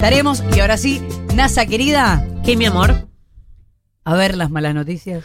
[0.00, 0.42] estaremos.
[0.56, 1.02] Y ahora sí,
[1.34, 3.06] NASA querida, ¿Qué, mi amor?
[4.02, 5.22] a ver las malas noticias.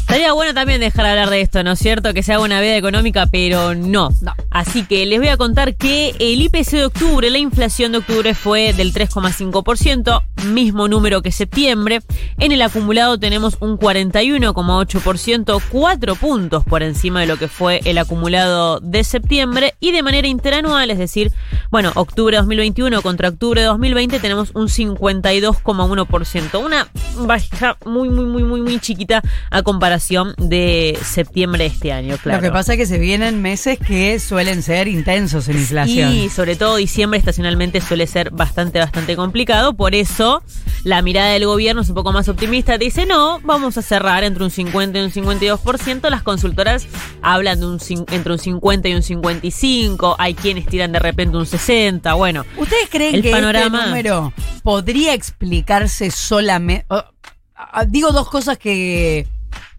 [0.00, 2.12] Estaría bueno también dejar hablar de esto, ¿no es cierto?
[2.12, 4.10] Que se haga una veda económica, pero no.
[4.20, 4.34] No.
[4.52, 8.34] Así que les voy a contar que el IPC de octubre, la inflación de octubre
[8.34, 12.00] fue del 3,5%, mismo número que septiembre.
[12.38, 17.96] En el acumulado tenemos un 41,8%, 4 puntos por encima de lo que fue el
[17.96, 19.74] acumulado de septiembre.
[19.80, 21.32] Y de manera interanual, es decir,
[21.70, 26.62] bueno, octubre de 2021 contra octubre de 2020 tenemos un 52,1%.
[26.62, 32.18] Una baja muy, muy, muy, muy, muy chiquita a comparación de septiembre de este año,
[32.18, 32.38] claro.
[32.38, 36.12] Lo que pasa es que se vienen meses que suelen ser intensos en inflación.
[36.12, 39.74] Y sobre todo diciembre estacionalmente suele ser bastante, bastante complicado.
[39.74, 40.42] Por eso
[40.84, 42.78] la mirada del gobierno es un poco más optimista.
[42.78, 46.10] Dice, no, vamos a cerrar entre un 50 y un 52%.
[46.10, 46.86] Las consultoras
[47.22, 47.78] hablan de un
[48.10, 50.16] entre un 50 y un 55.
[50.18, 52.14] Hay quienes tiran de repente un 60.
[52.14, 54.32] Bueno, ¿Ustedes creen El que panorama- este número
[54.62, 56.86] podría explicarse solamente...
[57.88, 59.26] digo dos cosas que,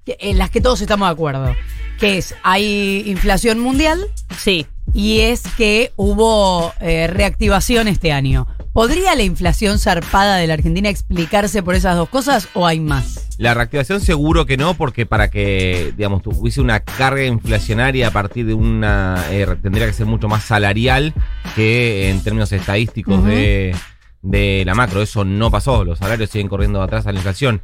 [0.06, 1.56] que- en las que todos estamos de acuerdo.
[2.04, 3.98] Que es, hay inflación mundial
[4.38, 4.68] sí.
[4.94, 8.46] y es que hubo eh, reactivación este año.
[8.74, 13.30] ¿Podría la inflación zarpada de la Argentina explicarse por esas dos cosas o hay más?
[13.38, 18.48] La reactivación seguro que no, porque para que, digamos, tuviese una carga inflacionaria a partir
[18.48, 19.24] de una...
[19.32, 21.14] eh, tendría que ser mucho más salarial
[21.56, 23.28] que en términos estadísticos Ujú.
[23.28, 23.76] de,
[24.24, 25.02] de la macro.
[25.02, 27.62] Eso no pasó, los salarios siguen corriendo atrás a la inflación.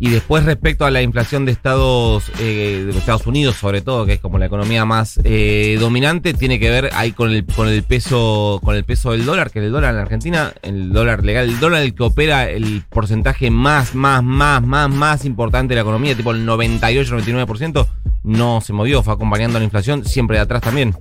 [0.00, 4.12] Y después respecto a la inflación de Estados, eh, de Estados Unidos, sobre todo, que
[4.12, 7.82] es como la economía más eh, dominante, tiene que ver ahí con el, con el
[7.82, 11.58] peso, con el peso del dólar, que el dólar en Argentina, el dólar legal, el
[11.58, 16.14] dólar el que opera el porcentaje más, más, más, más, más importante de la economía,
[16.14, 17.86] tipo el 98-99%,
[18.22, 20.94] no se movió, fue acompañando a la inflación, siempre de atrás también.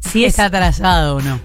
[0.00, 1.38] Sí es, ¿Está atrasado o no?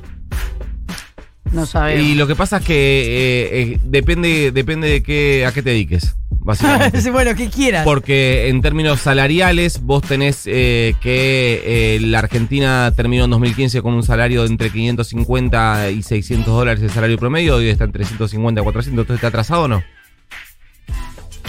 [1.52, 2.08] No sabemos.
[2.08, 5.72] Y lo que pasa es que eh, eh, depende, depende de qué, a qué te
[5.72, 7.02] dediques, básicamente.
[7.12, 7.84] Bueno, que quieras.
[7.84, 13.94] Porque en términos salariales, vos tenés eh, que eh, la Argentina terminó en 2015 con
[13.94, 18.62] un salario de entre 550 y 600 dólares el salario promedio, hoy está en 350
[18.62, 19.84] a 400, ¿entonces está atrasado o no?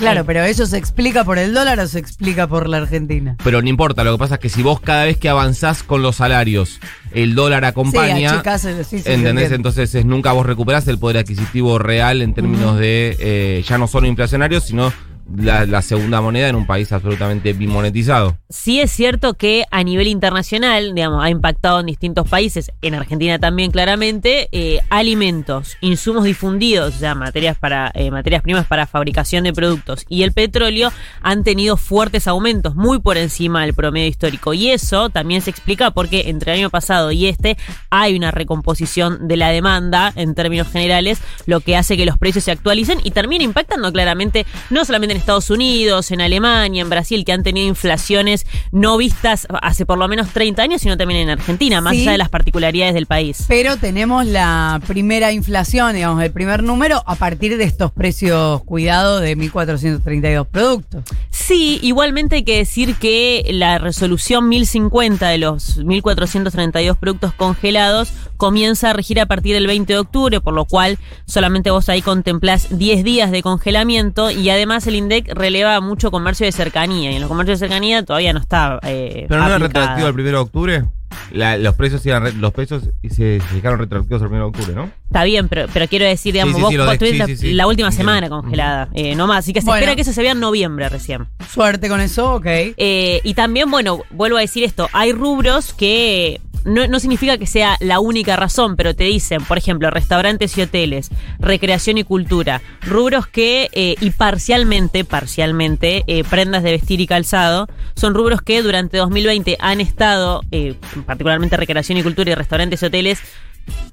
[0.02, 3.36] Claro, pero ¿eso se explica por el dólar o se explica por la Argentina?
[3.44, 6.02] Pero no importa, lo que pasa es que si vos cada vez que avanzás con
[6.02, 6.80] los salarios,
[7.12, 9.52] el dólar acompaña, Sí, achicás el- sí, sí, ¿entendés?
[9.52, 13.86] Entonces es, nunca vos recuperás el poder adquisitivo real en términos de eh, ya no
[13.86, 14.92] solo inflacionarios, sino
[15.36, 18.38] la, segunda moneda en un país absolutamente bimonetizado.
[18.48, 23.38] Sí es cierto que a nivel internacional, digamos, ha impactado en distintos países, en Argentina
[23.38, 29.52] también claramente, eh, alimentos, insumos difundidos, sea, materias para eh, materias primas para fabricación de
[29.52, 34.54] productos y el petróleo han tenido fuertes aumentos, muy por encima del promedio histórico.
[34.54, 37.56] Y eso también se explica porque entre el año pasado y este
[37.90, 42.44] hay una recomposición de la demanda en términos generales, lo que hace que los precios
[42.44, 47.24] se actualicen y termina impactando claramente no solamente en Estados Unidos, en Alemania, en Brasil,
[47.24, 51.30] que han tenido inflaciones no vistas hace por lo menos 30 años, sino también en
[51.30, 52.02] Argentina, más Sí.
[52.02, 53.44] allá de las particularidades del país.
[53.48, 59.20] Pero tenemos la primera inflación, digamos, el primer número a partir de estos precios cuidados
[59.20, 61.04] de 1.432 productos.
[61.30, 68.90] Sí, igualmente hay que decir que la resolución 1050 de los 1432 productos congelados comienza
[68.90, 72.76] a regir a partir del 20 de octubre, por lo cual solamente vos ahí contemplás
[72.76, 77.20] 10 días de congelamiento y además el INDEC releva mucho comercio de cercanía y en
[77.20, 78.78] los comercios de cercanía todavía no está.
[78.82, 80.84] eh, ¿Pero no era retroactivo el 1 de octubre?
[81.30, 84.90] La- los precios iban los precios se, se fijaron retroactivos el 1 de octubre, ¿no?
[85.04, 87.26] Está bien, pero, pero quiero decir, digamos, Sí, sí, vos, sí, lo vos de- tuviste
[87.26, 87.52] sí, sí, sí.
[87.52, 89.40] la última semana congelada, eh, no más.
[89.40, 89.80] Así que se Bueno.
[89.80, 91.26] espera que eso se vea en noviembre recién.
[91.50, 92.46] Suerte con eso, ok.
[92.46, 97.46] Eh, y también, bueno, vuelvo a decir esto, hay rubros que no, no significa que
[97.46, 102.62] sea la única razón, pero te dicen, por ejemplo, restaurantes y hoteles, recreación y cultura,
[102.82, 108.62] rubros que, eh, y parcialmente, parcialmente, eh, prendas de vestir y calzado, son rubros que
[108.62, 110.74] durante 2020 han estado, eh,
[111.06, 113.20] particularmente recreación y cultura y restaurantes y hoteles,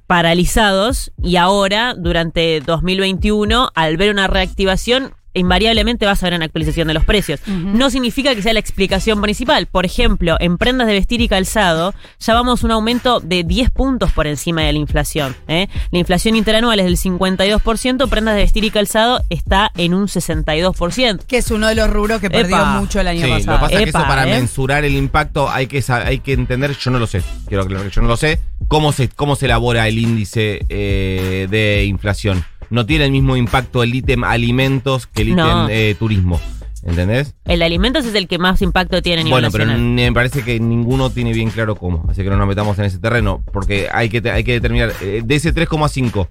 [0.07, 6.87] paralizados y ahora, durante 2021, al ver una reactivación, invariablemente vas a ver una actualización
[6.87, 7.39] de los precios.
[7.47, 9.65] No significa que sea la explicación principal.
[9.67, 13.71] Por ejemplo, en prendas de vestir y calzado, ya vamos a un aumento de 10
[13.71, 15.35] puntos por encima de la inflación.
[15.47, 15.67] ¿eh?
[15.91, 21.23] La inflación interanual es del 52%, prendas de vestir y calzado está en un 62%.
[21.25, 22.79] Que es uno de los rubros que perdió Epa.
[22.79, 23.59] mucho el año Sí, lo que pasado.
[23.59, 24.31] pasa es que eso para ¿eh?
[24.39, 27.93] mensurar el impacto hay que, hay que entender, yo no lo sé, quiero aclarar que
[27.95, 32.43] yo no lo sé, cómo se, cómo se elabora el índice eh, de inflación.
[32.69, 35.67] No tiene el mismo impacto el ítem alimentos que el ítem No.
[35.69, 36.39] eh, turismo.
[36.83, 37.35] ¿Entendés?
[37.45, 40.43] El de alimentos es el que más impacto tiene a nivel Bueno, pero me parece
[40.43, 42.05] que ninguno tiene bien claro cómo.
[42.09, 43.43] Así que no nos metamos en ese terreno.
[43.51, 44.93] Porque hay que, hay que determinar.
[45.01, 46.29] eh, de ese 3,5,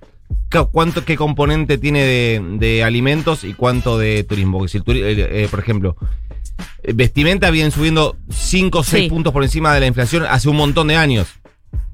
[0.48, 4.56] ca- cuánto, qué componente tiene de, de alimentos y cuánto de turismo.
[4.58, 5.96] Porque si el turi- eh, eh, por ejemplo,
[6.94, 9.10] vestimenta viene subiendo 5 o 6 Sí.
[9.10, 11.28] puntos por encima de la inflación hace un montón de años.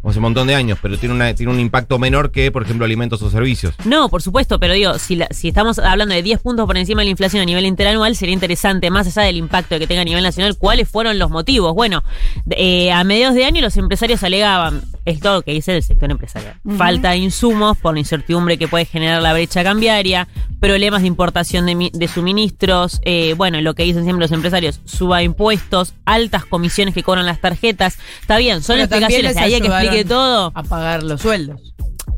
[0.06, 2.84] Hace un montón de años, pero tiene, una, tiene un impacto menor que, por ejemplo,
[2.84, 3.74] alimentos o servicios.
[3.86, 7.00] No, por supuesto, pero digo, si, la- si estamos hablando de 10 puntos por encima
[7.00, 10.04] de la inflación a nivel interanual, sería interesante, más allá del impacto que tenga a
[10.04, 11.72] nivel nacional, cuáles fueron los motivos.
[11.74, 12.04] Bueno,
[12.50, 16.10] eh, a mediados de año los empresarios alegaban, es todo lo que dice el sector
[16.10, 20.28] empresarial, falta de insumos por la incertidumbre que puede generar la brecha cambiaria,
[20.60, 25.22] problemas de importación de, de suministros, eh, bueno, lo que dicen siempre los empresarios, suba
[25.22, 27.98] impuestos, altas comisiones que cobran las tarjetas.
[28.20, 31.73] Está bien, son Pero explicaciones, ahí hay que explique todo A pagar los sueldos.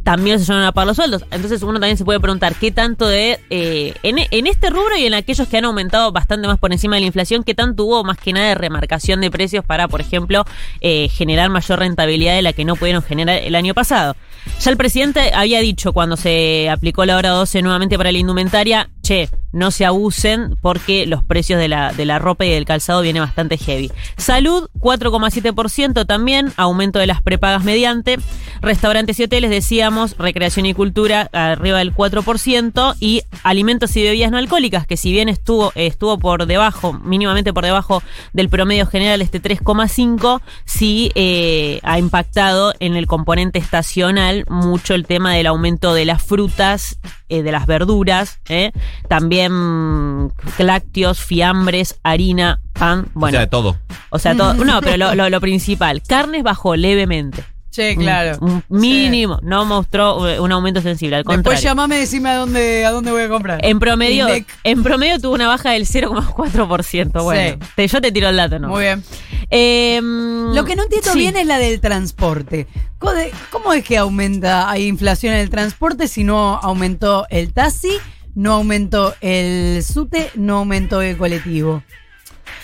[0.07, 1.25] También se llevan a pagar los sueldos.
[1.33, 3.41] Entonces uno también se puede preguntar qué tanto de...
[3.51, 6.95] eh, en, en este rubro y en aquellos que han aumentado bastante más por encima
[6.95, 10.01] de la inflación, qué tanto hubo más que nada de remarcación de precios para, por
[10.01, 10.45] ejemplo,
[10.81, 14.15] eh, generar mayor rentabilidad de la que no pudieron generar el año pasado.
[14.61, 18.89] Ya el presidente había dicho cuando se aplicó la hora 12 nuevamente para la indumentaria,
[19.03, 23.01] che, no se abusen porque los precios de la, de la ropa y del calzado
[23.01, 23.91] viene bastante heavy.
[24.17, 28.19] Salud, 4,7% también, aumento de las prepagas mediante.
[28.67, 32.97] Restaurantes y hoteles, decíamos, recreación y cultura arriba del 4%.
[33.01, 37.65] Y alimentos y bebidas no alcohólicas, que si bien estuvo, estuvo por debajo, mínimamente por
[37.65, 38.03] debajo
[38.33, 45.07] del promedio general, este 3,5%, sí eh, ha impactado en el componente estacional mucho el
[45.07, 46.99] tema del aumento de las frutas,
[47.29, 48.73] eh, de las verduras, eh.
[49.09, 53.77] también lácteos, fiambres, harina, pan, bueno, o sea, de todo.
[54.11, 57.45] o sea, todo, no, pero lo, lo- lo principal, carnes bajó levemente.
[57.77, 58.39] Che, Un- claro.
[58.41, 61.63] Un, mínimo, no mostró eh, un aumento sensible, al Después contrario.
[61.63, 63.63] llamame y decime a dónde, a dónde voy a comprar.
[63.63, 64.47] En promedio, Indec.
[64.65, 67.23] en promedio tuvo una baja del 0,4%.
[67.23, 67.71] Bueno, Sí.
[67.77, 68.69] te- yo te tiro el dato, ¿no?
[68.69, 69.05] Muy bien.
[69.51, 71.19] Eh, Lo que no entiendo sí.
[71.19, 72.67] bien es la del transporte.
[72.99, 77.53] ¿Cómo de- ¿Cómo es que aumenta, hay inflación en el transporte si no aumentó el
[77.53, 77.93] taxi,
[78.35, 81.83] no aumentó el SUTE, no aumentó el colectivo?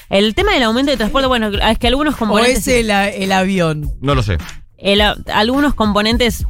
[0.09, 2.67] El tema del aumento de transporte, bueno, es que algunos ¿O componentes.
[2.67, 3.91] es el, el avión?
[4.01, 4.39] No lo sé.
[4.83, 5.03] El-
[5.33, 6.47] algunos componentes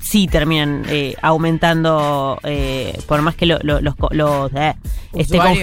[0.00, 4.74] sí terminan eh, aumentando, eh, por más que lo- lo- los, los, eh,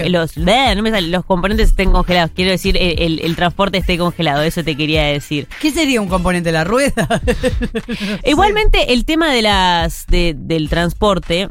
[0.08, 2.32] los, eh, no me sale, los componentes estén congelados.
[2.34, 5.46] Quiero decir, el, el- el transporte esté congelado, eso te quería decir.
[5.60, 7.06] ¿Qué sería un componente de la rueda?
[8.24, 11.48] Igualmente, el tema de las de- del transporte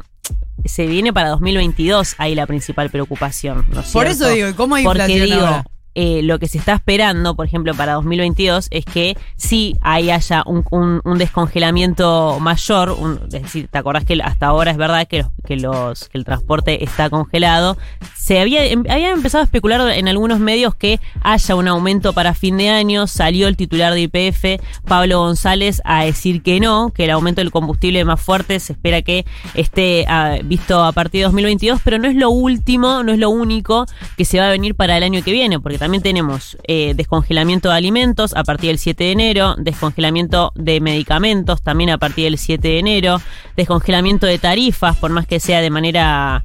[0.64, 3.64] se viene para 2022 ahí la principal preocupación.
[3.70, 4.24] ¿no es Por cierto?
[4.26, 5.64] eso digo, ¿y ¿cómo hay Porque inflación digo, ahora?
[5.94, 10.42] Eh, lo que se está esperando, por ejemplo, para 2022 es que sí ahí haya
[10.46, 12.90] un, un- descongelamiento mayor.
[12.90, 16.18] un- es decir, ¿te acordás que hasta ahora es verdad que, los, que, los, que
[16.18, 17.76] el transporte está congelado?
[18.16, 22.34] Se había, em- había empezado a especular en algunos medios que haya un aumento para
[22.34, 23.06] fin de año.
[23.06, 27.50] Salió el titular de IPF, Pablo González, a decir que no, que el aumento del
[27.50, 29.24] combustible más fuerte se espera que
[29.54, 33.30] esté ah, visto a partir de 2022, pero no es lo último, no es lo
[33.30, 33.86] único
[34.16, 37.68] que se va a venir para el año que viene, porque también tenemos eh, descongelamiento
[37.68, 42.38] de alimentos a partir del 7 de enero, descongelamiento de medicamentos también a partir del
[42.38, 43.20] 7 de enero,
[43.56, 46.44] descongelamiento de tarifas, por más que sea de manera...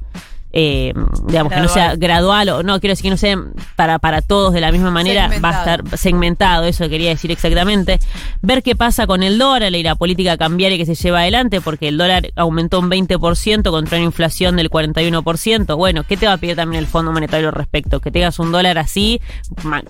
[0.52, 0.94] eh,
[1.26, 3.36] digamos que no sea gradual o no quiero decir que no sea
[3.76, 7.98] para, para todos de la misma manera va a estar segmentado, eso quería decir exactamente.
[8.40, 11.88] Ver qué pasa con el dólar y la política cambiaria que se lleva adelante, porque
[11.88, 15.76] el dólar aumentó un 20% contra una inflación del 41%.
[15.76, 18.00] Bueno, ¿qué te va a pedir también el Fondo Monetario al respecto?
[18.00, 19.20] ¿Que tengas un dólar así,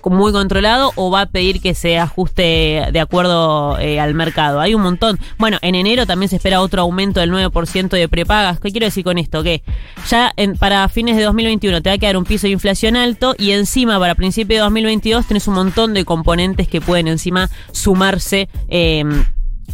[0.05, 4.59] muy controlado, o va a pedir que se ajuste de acuerdo eh, al mercado?
[4.59, 5.19] Hay un montón.
[5.37, 8.59] Bueno, en enero también se espera otro aumento del 9% de prepagas.
[8.59, 9.43] ¿Qué quiero decir con esto?
[9.43, 9.63] Que
[10.09, 13.35] ya en- para fines de 2021 te va a quedar un piso de inflación alto
[13.37, 18.49] y encima para principios de 2022 tenés un montón de componentes que pueden encima sumarse.
[18.67, 19.03] eh,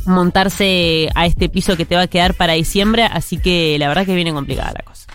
[0.05, 4.05] montarse a este piso que te va a quedar para diciembre, así que la verdad
[4.05, 5.08] que viene complicada la cosa.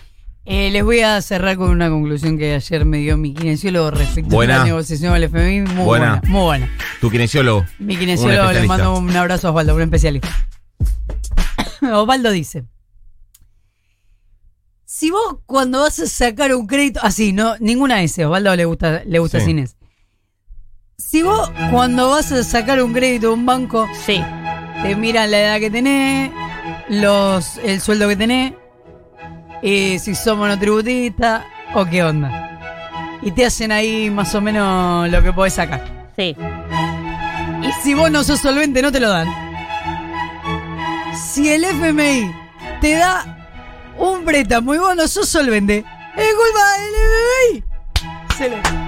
[0.43, 4.35] Eh, les voy a cerrar con una conclusión que ayer me dio mi kinesiólogo respecto
[4.35, 4.55] Buena.
[4.55, 5.61] a la negociación del FMI.
[5.61, 5.85] Muy buena.
[5.85, 6.21] Buena.
[6.27, 6.69] Muy buena.
[6.99, 7.65] Tu kinesiólogo.
[7.77, 10.29] Mi kinesiólogo le mando un abrazo a Osvaldo, un especialista.
[11.93, 12.65] Osvaldo dice:
[15.01, 16.99] Si vos cuando vas a sacar un crédito.
[17.01, 19.45] Así, no, ninguna S, Osvaldo le gusta, le gusta Sí.
[19.47, 19.75] sin S.
[20.95, 24.23] Si vos cuando vas a sacar un crédito de un banco, Sí,
[24.83, 26.29] te miran la edad que tenés,
[26.89, 28.53] los, el sueldo que tenés,
[29.63, 33.17] y si sos monotributista o qué onda.
[33.23, 36.11] Y te hacen ahí más o menos lo que podés sacar.
[36.15, 36.35] sí.
[37.63, 39.27] Y si vos no sos solvente, no te lo dan.
[41.15, 42.31] Si el FMI
[42.81, 43.40] te da
[43.97, 47.63] un préstamo y vos no sos solvente, es culpa del FMI.
[48.29, 48.80] Excelente.